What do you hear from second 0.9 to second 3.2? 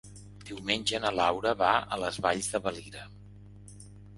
na Laura va a les Valls de Valira.